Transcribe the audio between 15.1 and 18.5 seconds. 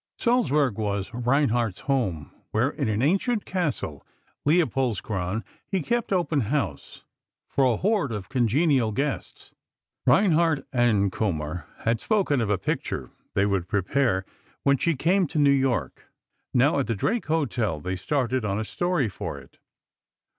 to New York. Now, at the Drake Hotel, they started